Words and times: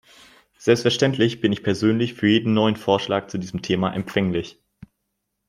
Selbstverständlich 0.57 1.41
bin 1.41 1.53
ich 1.53 1.61
persönlich 1.61 2.15
für 2.15 2.25
jeden 2.27 2.55
neuen 2.55 2.75
Vorschlag 2.75 3.27
zu 3.27 3.37
diesem 3.37 3.61
Thema 3.61 3.93
empfänglich. 3.93 4.59